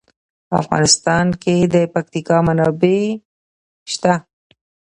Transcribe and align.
په 0.47 0.55
افغانستان 0.61 1.25
کې 1.43 1.55
د 1.73 1.75
پکتیکا 1.93 2.37
منابع 2.47 3.01
شته. 3.91 4.13